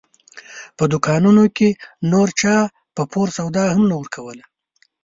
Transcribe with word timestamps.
په 0.77 0.83
دوکانونو 0.91 1.43
کې 1.57 1.69
نور 2.11 2.27
چا 2.39 2.55
په 2.95 3.01
پور 3.11 3.27
سودا 3.37 3.63
هم 3.75 3.83
نه 3.89 3.95
ورکوله. 4.01 4.43